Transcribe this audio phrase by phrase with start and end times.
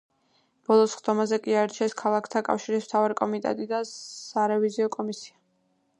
[0.69, 5.39] ბოლო სხდომაზე კი აირჩიეს „ქალაქთა კავშირის“ მთავარი კომიტეტი და სარევიზიო კომისია.